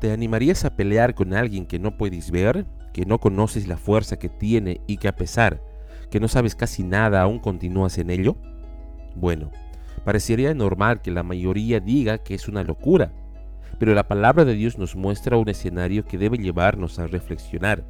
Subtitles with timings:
[0.00, 4.16] ¿Te animarías a pelear con alguien que no puedes ver, que no conoces la fuerza
[4.16, 5.60] que tiene y que a pesar
[6.10, 8.36] que no sabes casi nada aún continúas en ello?
[9.16, 9.50] Bueno,
[10.04, 13.12] parecería normal que la mayoría diga que es una locura,
[13.80, 17.84] pero la palabra de Dios nos muestra un escenario que debe llevarnos a reflexionar,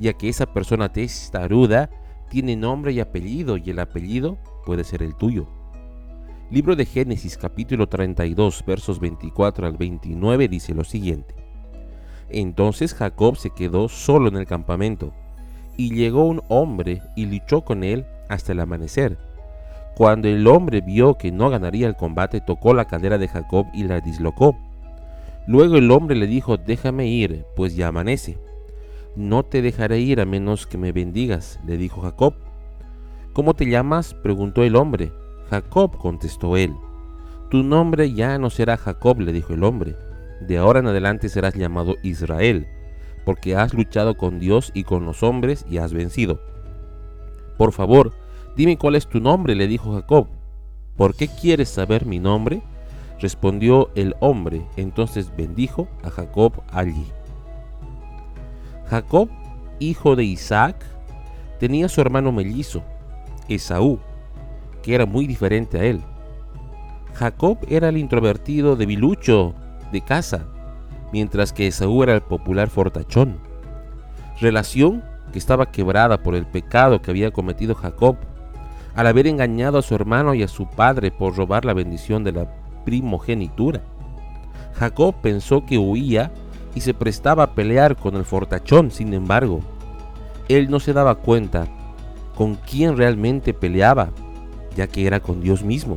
[0.00, 1.90] ya que esa persona testaruda
[2.28, 5.46] tiene nombre y apellido y el apellido puede ser el tuyo.
[6.48, 11.34] Libro de Génesis capítulo 32 versos 24 al 29 dice lo siguiente.
[12.28, 15.12] Entonces Jacob se quedó solo en el campamento,
[15.76, 19.18] y llegó un hombre y luchó con él hasta el amanecer.
[19.96, 23.82] Cuando el hombre vio que no ganaría el combate, tocó la cadera de Jacob y
[23.82, 24.56] la dislocó.
[25.48, 28.38] Luego el hombre le dijo, déjame ir, pues ya amanece.
[29.16, 32.34] No te dejaré ir a menos que me bendigas, le dijo Jacob.
[33.32, 34.14] ¿Cómo te llamas?
[34.14, 35.10] preguntó el hombre.
[35.50, 36.74] Jacob, contestó él.
[37.50, 39.96] Tu nombre ya no será Jacob, le dijo el hombre.
[40.40, 42.66] De ahora en adelante serás llamado Israel,
[43.24, 46.40] porque has luchado con Dios y con los hombres y has vencido.
[47.56, 48.12] Por favor,
[48.56, 50.26] dime cuál es tu nombre, le dijo Jacob.
[50.96, 52.62] ¿Por qué quieres saber mi nombre?
[53.20, 57.06] Respondió el hombre, entonces bendijo a Jacob allí.
[58.88, 59.28] Jacob,
[59.78, 60.76] hijo de Isaac,
[61.58, 62.82] tenía su hermano mellizo,
[63.48, 63.98] Esaú,
[64.86, 66.00] que era muy diferente a él.
[67.14, 69.52] Jacob era el introvertido debilucho
[69.90, 70.46] de casa,
[71.12, 73.36] mientras que Esaú era el popular fortachón.
[74.40, 78.16] Relación que estaba quebrada por el pecado que había cometido Jacob
[78.94, 82.30] al haber engañado a su hermano y a su padre por robar la bendición de
[82.30, 82.48] la
[82.84, 83.80] primogenitura.
[84.74, 86.30] Jacob pensó que huía
[86.76, 89.62] y se prestaba a pelear con el fortachón, sin embargo,
[90.48, 91.66] él no se daba cuenta
[92.36, 94.10] con quién realmente peleaba
[94.76, 95.96] ya que era con Dios mismo.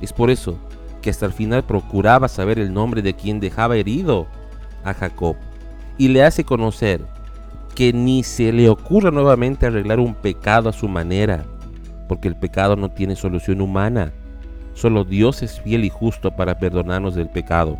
[0.00, 0.58] Es por eso
[1.00, 4.26] que hasta el final procuraba saber el nombre de quien dejaba herido
[4.84, 5.36] a Jacob
[5.98, 7.00] y le hace conocer
[7.74, 11.44] que ni se le ocurra nuevamente arreglar un pecado a su manera,
[12.08, 14.12] porque el pecado no tiene solución humana.
[14.74, 17.78] Solo Dios es fiel y justo para perdonarnos del pecado.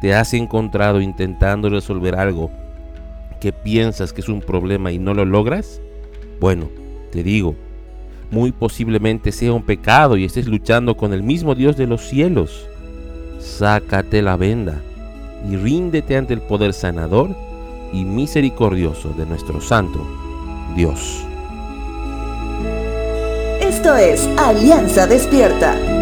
[0.00, 2.50] ¿Te has encontrado intentando resolver algo
[3.40, 5.80] que piensas que es un problema y no lo logras?
[6.40, 6.68] Bueno,
[7.10, 7.56] te digo,
[8.30, 12.66] muy posiblemente sea un pecado y estés luchando con el mismo Dios de los cielos.
[13.38, 14.80] Sácate la venda
[15.50, 17.34] y ríndete ante el poder sanador
[17.92, 20.06] y misericordioso de nuestro Santo
[20.76, 21.24] Dios.
[23.60, 25.97] Esto es Alianza Despierta.